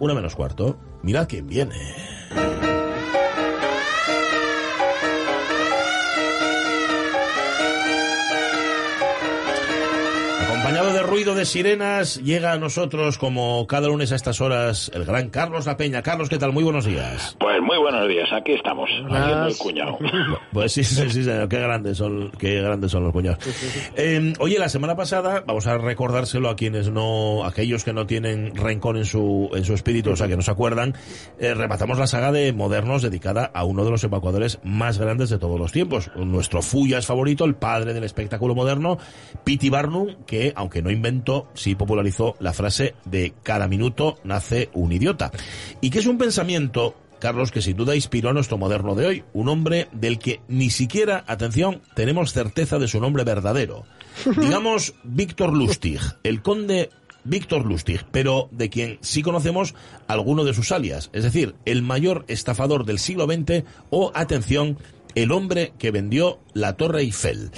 [0.00, 0.78] Una menos cuarto.
[1.02, 1.74] Mirad quién viene.
[10.40, 15.04] Acompañado de ruido de sirenas, llega a nosotros como cada lunes a estas horas el
[15.04, 16.00] gran Carlos La Peña.
[16.00, 16.52] Carlos, ¿qué tal?
[16.52, 17.36] Muy buenos días.
[17.40, 19.98] Pues muy buenos días, aquí estamos, haciendo el cuñado.
[20.50, 21.48] Pues sí, sí, sí, señor.
[21.48, 23.38] Qué grandes son, qué grandes son los cuñados.
[23.94, 28.56] Eh, oye, la semana pasada, vamos a recordárselo a quienes no, aquellos que no tienen
[28.56, 30.94] rencor en su, en su espíritu, o sea, que no se acuerdan,
[31.38, 35.38] eh, repasamos la saga de Modernos dedicada a uno de los evacuadores más grandes de
[35.38, 36.10] todos los tiempos.
[36.16, 38.96] Nuestro Fuyas favorito, el padre del espectáculo moderno,
[39.44, 44.92] Pity Barnum, que, aunque no inventó, sí popularizó la frase de cada minuto nace un
[44.92, 45.30] idiota.
[45.82, 49.24] Y que es un pensamiento Carlos, que sin duda inspiró a nuestro moderno de hoy,
[49.32, 53.84] un hombre del que ni siquiera, atención, tenemos certeza de su nombre verdadero.
[54.40, 56.90] Digamos Víctor Lustig, el conde
[57.24, 59.74] Víctor Lustig, pero de quien sí conocemos
[60.06, 64.78] alguno de sus alias, es decir, el mayor estafador del siglo XX o, atención,
[65.14, 67.50] el hombre que vendió la Torre Eiffel.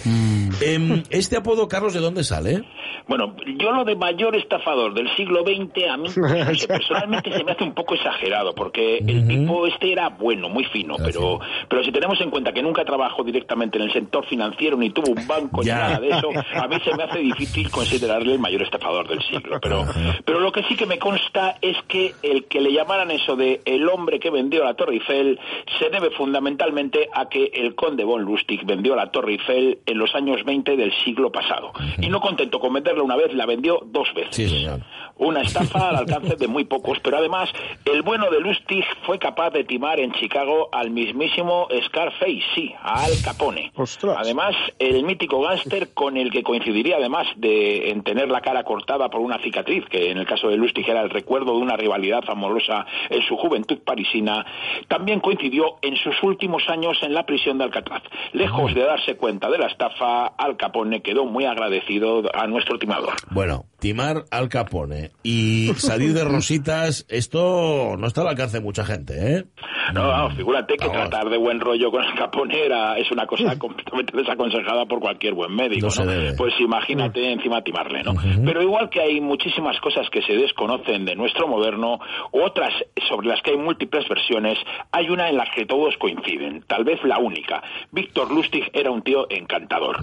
[0.61, 2.63] Em, este apodo, Carlos, ¿de dónde sale?
[3.09, 6.09] Bueno, yo lo de mayor estafador del siglo XX, a mí
[6.69, 10.95] personalmente se me hace un poco exagerado, porque el tipo este era bueno, muy fino,
[11.03, 14.91] pero, pero si tenemos en cuenta que nunca trabajó directamente en el sector financiero ni
[14.91, 15.75] tuvo un banco Ya.
[15.75, 19.21] ni nada de eso, a mí se me hace difícil considerarle el mayor estafador del
[19.23, 19.59] siglo.
[19.61, 19.85] Pero,
[20.25, 23.61] pero lo que sí que me consta es que el que le llamaran eso de
[23.65, 25.41] el hombre que vendió la Torre Eiffel
[25.81, 30.15] se debe fundamentalmente a que el conde von Lustig vendió la Torre Eiffel en los
[30.15, 31.73] años 20 del siglo pasado.
[31.99, 34.37] Y no contento con venderla una vez, la vendió dos veces.
[34.37, 34.81] Sí, señor.
[35.17, 37.51] Una estafa al alcance de muy pocos, pero además
[37.85, 43.05] el bueno de Lustig fue capaz de timar en Chicago al mismísimo Scarface, sí, a
[43.05, 43.73] Al Capone.
[43.77, 44.17] Ostras.
[44.19, 49.11] Además, el mítico gángster con el que coincidiría además de en tener la cara cortada
[49.11, 52.25] por una cicatriz, que en el caso de Lustig era el recuerdo de una rivalidad
[52.29, 54.47] amorosa en su juventud parisina,
[54.89, 58.03] también coincidió en sus últimos años en la prisión de Alcatraz.
[58.33, 63.15] Lejos de darse cuenta de la estafa, Al Capone quedó muy agradecido a nuestro timador.
[63.31, 68.85] Bueno, timar al Capone y salir de rositas, esto no está al alcance de mucha
[68.85, 69.45] gente, ¿eh?
[69.93, 71.09] No, vamos, figúrate que Vamos.
[71.11, 75.35] tratar de buen rollo con el Capone era- es una cosa completamente desaconsejada por cualquier
[75.35, 76.37] buen médico, No.
[76.37, 78.15] Pues imagínate encima timarle, ¿no?
[78.45, 81.99] Pero igual que hay muchísimas cosas que se desconocen de nuestro moderno,
[82.33, 82.73] otras
[83.09, 84.59] sobre las que hay múltiples versiones,
[84.93, 87.63] hay una en la que todos coinciden, tal vez la única.
[87.93, 89.99] Víctor Lustig era un tío encantador.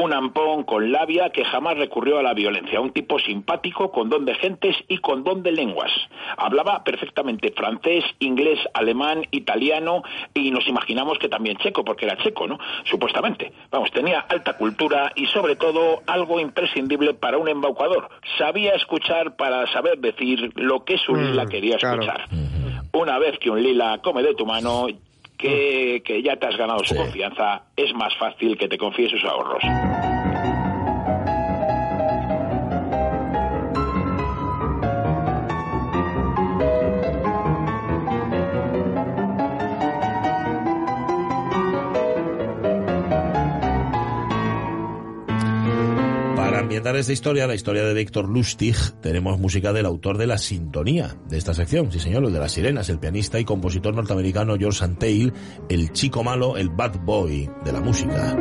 [0.00, 4.24] Un ampón con labia que jamás recurrió a la violencia, un tipo simpático, con don
[4.24, 5.90] de gentes y con don de lenguas.
[6.38, 10.02] Hablaba perfectamente francés, inglés, alemán, italiano
[10.32, 12.58] y nos imaginamos que también checo, porque era checo, ¿no?
[12.84, 13.52] Supuestamente.
[13.70, 18.08] Vamos, tenía alta cultura y sobre todo algo imprescindible para un embaucador.
[18.38, 22.00] Sabía escuchar para saber decir lo que su lila quería claro.
[22.00, 22.26] escuchar.
[22.94, 24.86] Una vez que un lila come de tu mano,
[25.40, 27.00] que, que ya te has ganado su Sí.
[27.00, 29.62] confianza, es más fácil que te confíe sus ahorros.
[46.60, 50.36] Para ambientar esta historia, la historia de Víctor Lustig, tenemos música del autor de la
[50.36, 54.58] sintonía de esta sección, sí señor, el de las sirenas, el pianista y compositor norteamericano
[54.58, 55.32] George Antheil,
[55.70, 58.36] el chico malo, el bad boy de la música.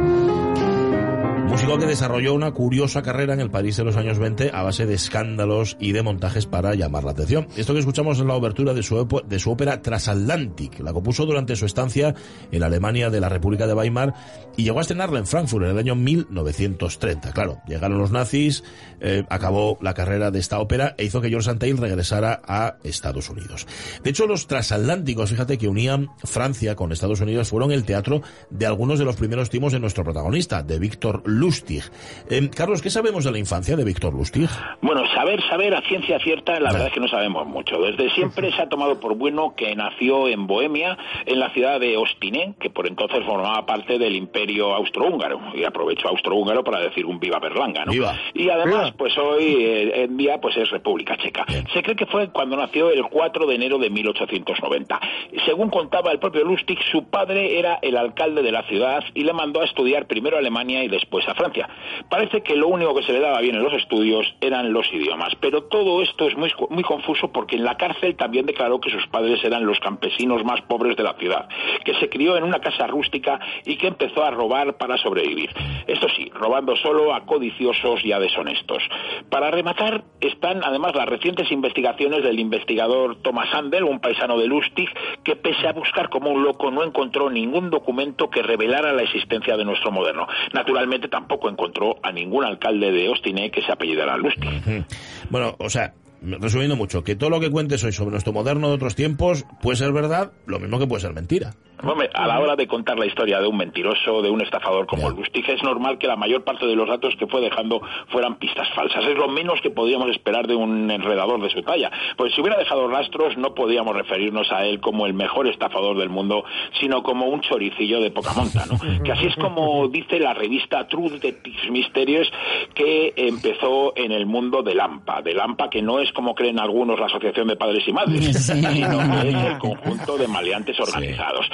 [1.60, 4.86] Músico que desarrolló una curiosa carrera en el París de los años 20 a base
[4.86, 7.50] de escándalos y de montajes para llamar la atención.
[7.58, 10.80] Esto que escuchamos es la obertura de su, de su ópera Transatlantic.
[10.80, 12.16] La compuso durante su estancia
[12.54, 14.14] en Alemania de la República de Weimar
[14.56, 17.34] y llegó a estrenarla en Frankfurt en el año 1930.
[17.34, 18.64] Claro, llegaron los nazis,
[19.02, 23.30] eh, acabó la carrera de esta ópera e hizo que George Antheil regresara a Estados
[23.30, 23.68] Unidos.
[24.02, 28.66] De hecho, los transatlánticos, fíjate que unían Francia con Estados Unidos, fueron el teatro de
[28.66, 31.82] algunos de los primeros timos de nuestro protagonista, de Víctor Lustig.
[32.30, 34.48] Eh, Carlos, ¿qué sabemos de la infancia de Víctor Lustig?
[34.82, 37.82] Bueno, saber, saber a ciencia cierta, la verdad es que no sabemos mucho.
[37.82, 41.98] Desde siempre se ha tomado por bueno que nació en Bohemia, en la ciudad de
[41.98, 45.40] Ostine, que por entonces formaba parte del imperio austrohúngaro.
[45.56, 47.94] Y aprovecho austrohúngaro para decir un viva Berlanga, ¿no?
[47.94, 48.16] Viva.
[48.36, 48.98] Y además, Viva.
[48.98, 51.48] pues hoy eh, en día pues es República Checa.
[51.74, 55.00] Se cree que fue cuando nació el 4 de enero de 1890.
[55.48, 59.34] Según contaba el propio Lustig, su padre era el alcalde de la ciudad y le
[59.34, 61.70] mandó a estudiar primero a Alemania y después Francia.
[62.10, 65.34] Parece que lo único que se le daba bien en los estudios eran los idiomas,
[65.40, 69.06] pero todo esto es muy, muy confuso porque en la cárcel también declaró que sus
[69.08, 71.48] padres eran los campesinos más pobres de la ciudad,
[71.84, 75.50] que se crió en una casa rústica y que empezó a robar para sobrevivir.
[75.88, 78.84] Esto sí, robando solo a codiciosos y a deshonestos.
[79.30, 84.90] Para rematar, están además las recientes investigaciones del investigador Thomas Handel, un paisano de Lustig,
[85.24, 89.58] que pese a buscar como un loco no encontró ningún documento que revelara la existencia
[89.58, 90.28] de nuestro moderno.
[90.54, 94.86] Naturalmente tampoco encontró a ningún alcalde de Ostine que se apellidara Lustig.
[95.30, 98.76] Bueno, o sea, resumiendo mucho, que todo lo que cuentes hoy sobre nuestro moderno de
[98.76, 101.54] otros tiempos puede ser verdad, lo mismo que puede ser mentira.
[101.84, 105.10] Hombre, a la hora de contar la historia de un mentiroso, de un estafador como
[105.10, 108.68] Lustig, es normal que la mayor parte de los datos que fue dejando fueran pistas
[108.76, 109.06] falsas.
[109.06, 111.90] Es lo menos que podríamos esperar de un enredador de su talla.
[112.18, 116.10] Pues si hubiera dejado rastros, no podíamos referirnos a él como el mejor estafador del
[116.10, 116.44] mundo,
[116.80, 118.78] sino como un choricillo de poca monta, ¿no?
[119.04, 122.30] Que así es como dice la revista Truth Detectives Mysterious,
[122.74, 125.22] que empezó en el mundo de Lampa.
[125.22, 128.70] De Lampa, que no es como creen algunos la asociación de padres y madres, sino
[129.22, 131.50] que es el conjunto de maleantes organizados.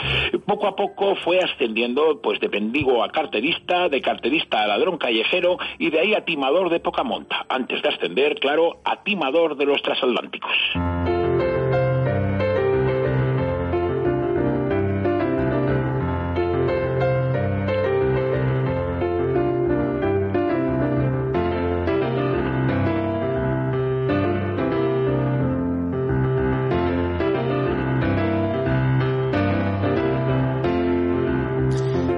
[0.45, 5.57] Poco a poco fue ascendiendo pues de pendigo a carterista, de carterista a ladrón callejero
[5.79, 9.65] y de ahí a timador de poca monta, antes de ascender, claro, a timador de
[9.65, 10.51] los transatlánticos.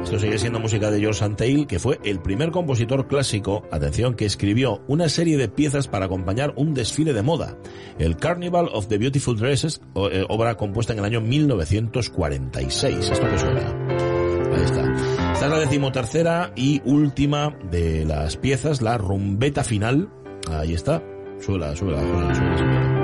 [0.08, 4.24] Esto sigue siendo música de George Antheil, que fue el primer compositor clásico, atención, que
[4.24, 7.58] escribió una serie de piezas para acompañar un desfile de moda,
[8.00, 13.10] el Carnival of the Beautiful Dresses, eh, obra compuesta en el año 1946.
[13.10, 13.88] Esto que suena.
[14.56, 14.94] Ahí está.
[15.34, 20.08] Esta es la decimotercera y última de las piezas, la rumbeta final.
[20.50, 21.04] Ahí está.
[21.42, 22.97] Súbela, súbela, súbela, súbela,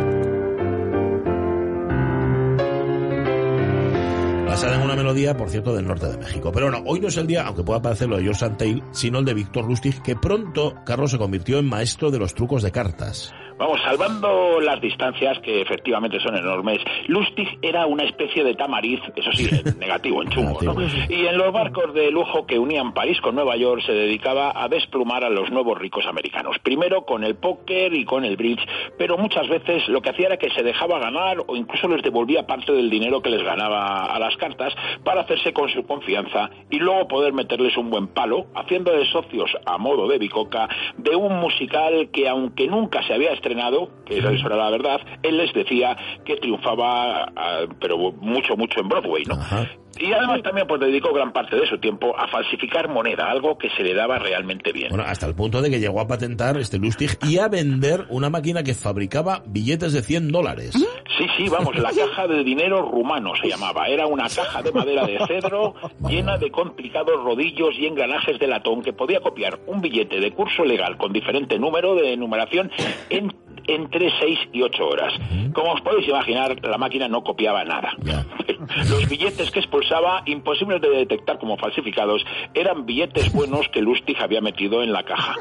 [5.38, 6.52] por cierto, del norte de México.
[6.54, 9.20] Pero bueno, hoy no es el día, aunque pueda parecer lo de George Antheil, sino
[9.20, 12.72] el de Víctor Lustig, que pronto Carlos se convirtió en maestro de los trucos de
[12.72, 13.34] cartas.
[13.58, 19.32] Vamos, salvando las distancias, que efectivamente son enormes, Lustig era una especie de tamariz, eso
[19.32, 20.76] sí, negativo, en chungo, ¿no?
[21.10, 24.68] Y en los barcos de lujo que unían París con Nueva York se dedicaba a
[24.68, 26.58] desplumar a los nuevos ricos americanos.
[26.64, 28.66] Primero con el póker y con el bridge,
[28.98, 32.48] pero muchas veces lo que hacía era que se dejaba ganar o incluso les devolvía
[32.48, 34.74] parte del dinero que les ganaba a las cartas
[35.04, 39.78] para hacerse con su confianza y luego poder meterles un buen palo, haciéndoles socios a
[39.78, 40.68] modo de bicoca
[40.98, 45.38] de un musical que aunque nunca se había estrenado, que eso era la verdad, él
[45.38, 47.31] les decía que triunfaba,
[47.80, 49.38] pero mucho, mucho en Broadway, ¿no?
[50.00, 53.69] Y además también pues dedicó gran parte de su tiempo a falsificar moneda, algo que
[53.72, 54.90] se le daba realmente bien.
[54.90, 58.30] Bueno, hasta el punto de que llegó a patentar este Lustig y a vender una
[58.30, 60.72] máquina que fabricaba billetes de 100 dólares.
[61.18, 63.88] Sí, sí, vamos, la caja de dinero rumano se llamaba.
[63.88, 65.75] Era una caja de madera de cedro
[66.07, 70.66] llena de complicados rodillos y engranajes de latón que podía copiar un billete de curso
[70.66, 72.72] legal con diferente número de numeración
[73.10, 73.31] en
[73.68, 75.13] entre 6 y 8 horas.
[75.54, 77.96] Como os podéis imaginar, la máquina no copiaba nada.
[78.89, 84.42] Los billetes que expulsaba, imposibles de detectar como falsificados, eran billetes buenos que Lustig había
[84.42, 85.36] metido en la caja.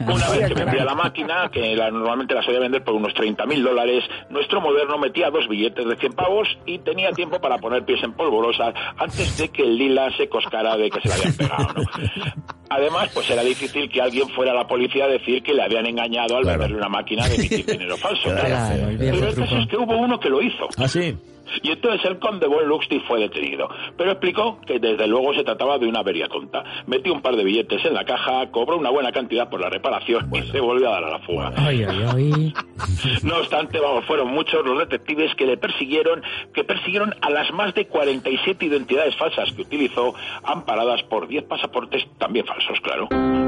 [0.00, 3.62] Una vez que vendía la máquina, que normalmente la solía vender por unos 30 mil
[3.62, 8.02] dólares, nuestro moderno metía dos billetes de 100 pavos y tenía tiempo para poner pies
[8.02, 11.74] en polvorosa antes de que el lila se coscara de que se le habían pegado.
[11.74, 12.57] ¿no?
[12.70, 15.86] Además, pues era difícil que alguien fuera a la policía a decir que le habían
[15.86, 18.30] engañado al venderle una máquina de emitir dinero falso.
[18.30, 20.68] Claro, Pero el caso es que hubo uno que lo hizo.
[20.76, 21.16] ¿Ah, sí?
[21.62, 23.68] Y entonces el conde von Lustig fue detenido.
[23.96, 26.62] Pero explicó que desde luego se trataba de una avería tonta.
[26.86, 30.30] Metió un par de billetes en la caja, cobró una buena cantidad por la reparación
[30.34, 31.52] y se volvió a dar a la fuga.
[31.56, 32.54] Ay, ay, ay.
[33.22, 37.74] No obstante, vamos, fueron muchos los detectives que le persiguieron, que persiguieron a las más
[37.74, 40.14] de 47 identidades falsas que utilizó,
[40.44, 43.47] amparadas por 10 pasaportes también falsos, claro.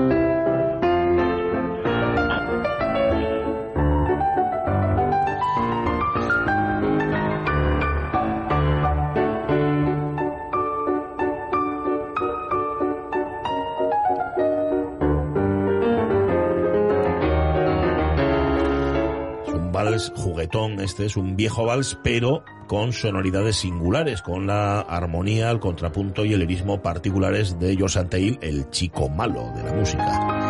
[20.00, 25.61] Es juguetón, este es un viejo vals, pero con sonoridades singulares, con la armonía, el
[25.61, 28.00] contrapunto y el lirismo particulares de George
[28.40, 30.47] el chico malo de la música.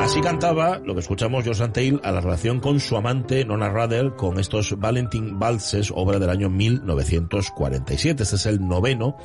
[0.00, 4.14] Así cantaba, lo que escuchamos George Antheil, a la relación con su amante Nona Rather
[4.14, 8.22] con estos Valentine Valses, obra del año 1947.
[8.22, 9.18] Este es el noveno,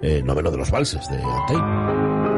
[0.00, 2.35] eh, noveno de los valses de Antheil.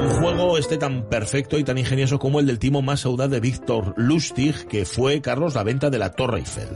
[0.00, 3.38] Un juego este tan perfecto y tan ingenioso como el del timo más audaz de
[3.38, 6.68] Víctor Lustig, que fue, Carlos, la venta de la Torre Eiffel.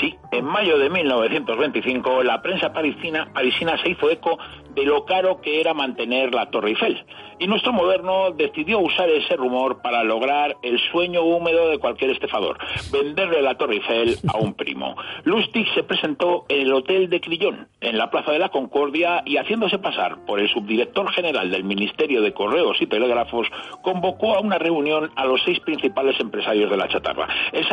[0.00, 4.38] Sí, en mayo de 1925 la prensa parisina, parisina se hizo eco
[4.74, 7.04] de lo caro que era mantener la Torre Eiffel.
[7.40, 12.58] Y nuestro moderno decidió usar ese rumor para lograr el sueño húmedo de cualquier estefador,
[12.92, 14.94] venderle la Torre Eiffel a un primo.
[15.24, 19.36] Lustig se presentó en el Hotel de Crillon, en la Plaza de la Concordia, y
[19.36, 23.48] haciéndose pasar por el subdirector general del Ministerio de Correos y Telégrafos,
[23.82, 27.28] convocó a una reunión a los seis principales empresarios de la chatarra.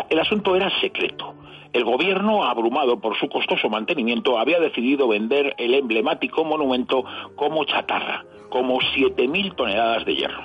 [0.09, 1.35] el asunto era secreto.
[1.75, 7.03] El gobierno, abrumado por su costoso mantenimiento, había decidido vender el emblemático monumento
[7.35, 10.41] como chatarra, como 7.000 toneladas de hierro.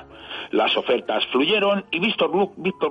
[0.51, 2.35] Las ofertas fluyeron y Víctor,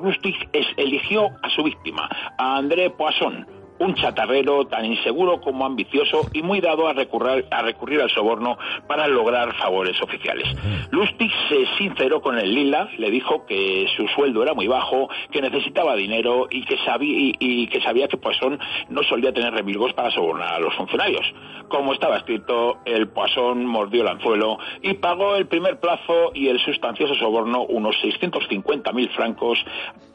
[0.02, 0.38] Lustig
[0.78, 3.46] eligió a su víctima, a André Poisson,
[3.80, 8.58] un chatarrero tan inseguro como ambicioso y muy dado a recurrir, a recurrir al soborno
[8.88, 10.48] para lograr favores oficiales.
[10.92, 15.42] Lustig se sinceró con el Lila, le dijo que su sueldo era muy bajo, que
[15.42, 18.60] necesitaba dinero y que sabía, y, que, sabía que Poisson
[18.90, 21.26] no solía tener remilgos para sobornar a los funcionarios.
[21.68, 26.60] Como estaba escrito, el Poisson mordió el anzuelo y pagó el primer plazo y el
[26.60, 29.60] sustancioso soborno, unos 650.000 francos,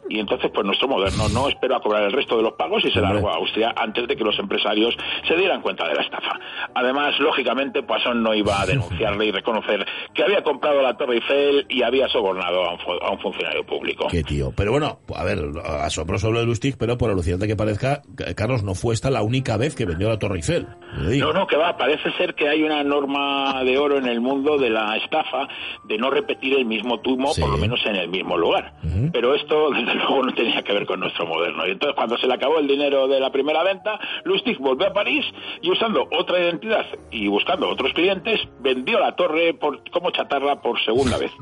[0.09, 2.91] y entonces pues nuestro moderno no esperó a cobrar el resto de los pagos y
[2.91, 4.97] se largó a Austria antes de que los empresarios
[5.27, 6.39] se dieran cuenta de la estafa.
[6.75, 11.67] Además, lógicamente, Poisson no iba a denunciarle y reconocer que había comprado la Torre Eiffel
[11.69, 14.07] y había sobornado a un, funcionario público.
[14.11, 14.53] Qué tío.
[14.55, 15.39] Pero bueno, a ver,
[15.81, 18.03] asombroso lo de Lustig, pero por alucinante que parezca,
[18.37, 20.67] Carlos, no fue esta la única vez que vendió la Torre Eiffel.
[20.97, 21.77] No, no, que va.
[21.77, 25.49] Parece ser que hay una norma de oro en el mundo de la estafa
[25.85, 28.75] de no repetir el mismo tumo, por lo menos en el mismo lugar.
[29.13, 31.67] Pero esto, desde luego, no tenía que ver con nuestro moderno.
[31.67, 34.93] Y entonces, cuando se le acabó el dinero de la primera venta, Lustig volvió a
[34.93, 35.25] París
[35.63, 40.83] y usando otra identidad y buscando otros clientes, vendió la torre por, como chatarra por
[40.85, 41.33] segunda vez.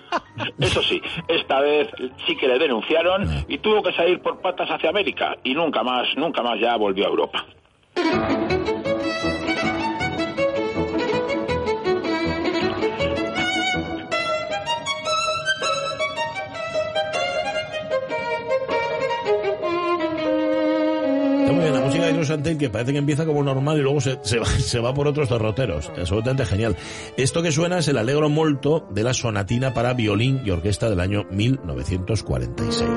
[0.58, 1.88] Eso sí, esta vez
[2.26, 6.06] sí que le denunciaron y tuvo que salir por patas hacia América y nunca más,
[6.16, 7.44] nunca más ya volvió a Europa.
[22.58, 24.18] Que parece que empieza como normal y luego se,
[24.80, 25.90] va, por otros derroteros.
[25.96, 26.76] Absolutamente genial.
[27.16, 31.00] Esto que suena es el Alegro Molto de la sonatina para violín y orquesta del
[31.00, 32.88] año 1946.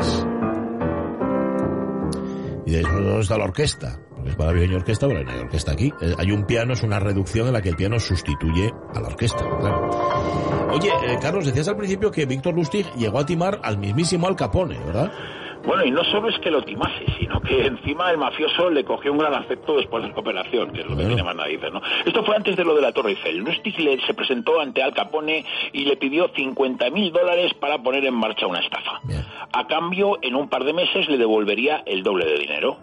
[2.66, 4.00] Y de eso está la orquesta.
[4.16, 5.92] Porque es para violín y orquesta, pero no hay orquesta aquí.
[6.02, 9.08] Eh, hay un piano, es una reducción en la que el piano sustituye a la
[9.08, 9.44] orquesta.
[10.72, 14.36] Oye, eh, Carlos, decías al principio que Víctor Lustig llegó a timar al mismísimo Al
[14.36, 15.12] Capone, ¿verdad?
[15.66, 19.12] Bueno, y no solo es que lo timase, sino que encima el mafioso le cogió
[19.12, 21.82] un gran afecto después de la operación, que es lo que tiene más narices, ¿no?
[22.04, 23.38] Esto fue antes de lo de la Torre Eiffel.
[23.38, 23.76] Lustig
[24.06, 28.48] se presentó ante Al Capone y le pidió 50 mil dólares para poner en marcha
[28.48, 29.02] una estafa.
[29.54, 32.78] A cambio, en un par de meses le devolvería el doble de dinero.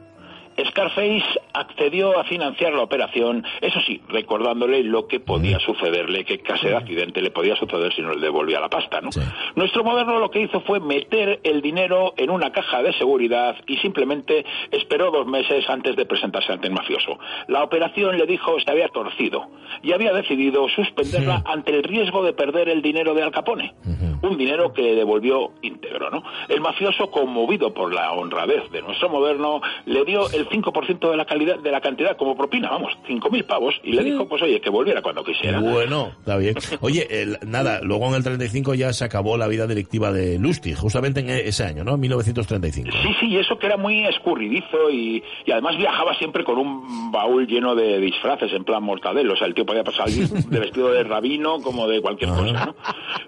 [0.70, 1.24] Scarface
[1.58, 6.76] accedió a financiar la operación, eso sí, recordándole lo que podía sucederle, que casi de
[6.76, 9.10] accidente le podía suceder si no le devolvía la pasta, ¿no?
[9.54, 13.76] Nuestro moderno lo que hizo fue meter el dinero en una caja de seguridad y
[13.78, 17.18] simplemente esperó dos meses antes de presentarse ante el mafioso.
[17.48, 19.48] La operación, le dijo, se había torcido
[19.82, 23.74] y había decidido suspenderla ante el riesgo de perder el dinero de Al Capone,
[24.22, 26.22] un dinero que le devolvió íntegro, ¿no?
[26.48, 31.24] El mafioso, conmovido por la honradez de nuestro moderno, le dio el 5% de la
[31.24, 34.70] calidad de la cantidad como propina, vamos, 5.000 pavos, y le dijo, pues oye, que
[34.70, 35.60] volviera cuando quisiera.
[35.60, 36.54] Bueno, está bien.
[36.80, 37.06] Oye,
[37.46, 41.30] nada, luego en el 35 ya se acabó la vida delictiva de Lustig, justamente en
[41.30, 41.96] ese año, ¿no?
[41.96, 42.90] 1935.
[43.02, 47.10] Sí, sí, y eso que era muy escurridizo y, y además viajaba siempre con un
[47.10, 50.90] baúl lleno de disfraces en plan mortadelo, o sea, el tío podía pasar de vestido
[50.90, 52.74] de rabino como de cualquier cosa, ¿no?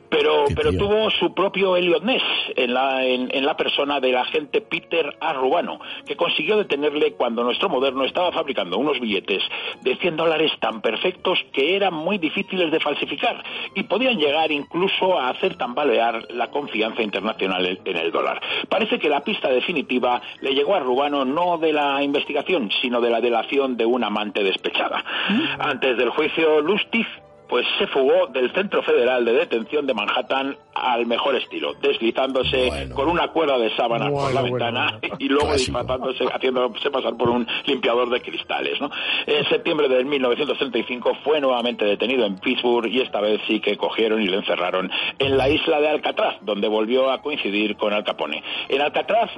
[0.08, 2.22] Pero, pero tuvo su propio Elliot Ness
[2.56, 7.68] en la, en, en la persona del agente Peter Arrubano, que consiguió detenerle cuando nuestro
[7.68, 9.42] moderno estaba fabricando unos billetes
[9.82, 13.42] de 100 dólares tan perfectos que eran muy difíciles de falsificar
[13.74, 18.40] y podían llegar incluso a hacer tambalear la confianza internacional en el dólar.
[18.68, 23.10] Parece que la pista definitiva le llegó a Rubano no de la investigación, sino de
[23.10, 25.04] la delación de un amante despechada.
[25.28, 25.60] ¿Mm?
[25.60, 27.06] Antes del juicio, Lustig
[27.50, 33.08] pues se fugó del Centro Federal de Detención de Manhattan al mejor estilo, deslizándose con
[33.08, 38.08] una cuerda de sábana por la ventana y luego disfrazándose, haciéndose pasar por un limpiador
[38.08, 38.80] de cristales.
[38.80, 38.88] ¿no?
[39.26, 44.22] En septiembre de 1935 fue nuevamente detenido en Pittsburgh y esta vez sí que cogieron
[44.22, 44.88] y le encerraron
[45.18, 48.44] en la isla de Alcatraz, donde volvió a coincidir con Al Capone.
[48.68, 49.30] En Alcatraz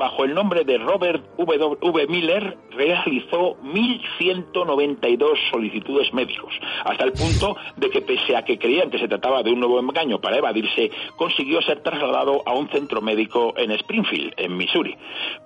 [0.00, 2.06] bajo el nombre de Robert W.
[2.08, 6.54] Miller, realizó 1.192 solicitudes médicos,
[6.86, 9.78] hasta el punto de que pese a que creían que se trataba de un nuevo
[9.78, 14.96] engaño para evadirse, consiguió ser trasladado a un centro médico en Springfield, en Missouri.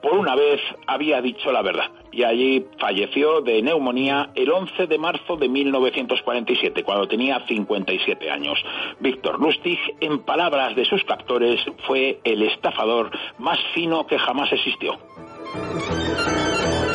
[0.00, 4.98] Por una vez había dicho la verdad y allí falleció de neumonía el 11 de
[4.98, 8.56] marzo de 1947, cuando tenía 57 años.
[9.00, 14.92] Víctor Lustig, en palabras de sus captores, fue el estafador más fino que jamás existió.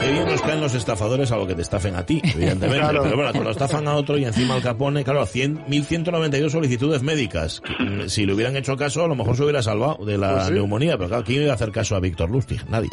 [0.01, 2.87] Qué bien nos caen los estafadores a lo que te estafen a ti, evidentemente.
[2.87, 7.61] Pero bueno, cuando estafan a otro y encima al capone, claro, 100, 1192 solicitudes médicas.
[8.07, 10.97] Si le hubieran hecho caso, a lo mejor se hubiera salvado de la Pues neumonía.
[10.97, 12.63] Pero claro, ¿quién iba a hacer caso a Víctor Lustig?
[12.69, 12.89] Nadie.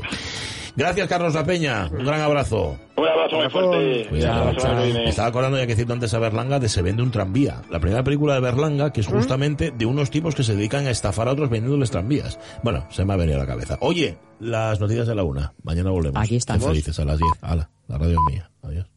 [0.76, 1.88] Gracias, Carlos La Peña.
[1.90, 2.76] Un gran abrazo.
[2.96, 4.08] Un abrazo muy fuerte.
[4.08, 4.52] Cuidado.
[4.76, 7.62] Me estaba acordando ya que cito antes a Berlanga de Se vende un tranvía.
[7.70, 10.90] La primera película de Berlanga, que es justamente de unos tipos que se dedican a
[10.90, 12.38] estafar a otros vendiéndoles tranvías.
[12.62, 13.78] Bueno, se me ha venido a la cabeza.
[13.80, 15.54] Oye, las noticias de la una.
[15.62, 16.22] Mañana volvemos.
[16.22, 16.64] Aquí estamos.
[16.64, 17.32] Qué felices a las 10.
[17.40, 18.50] Hala, la radio es mía.
[18.62, 18.95] Adiós.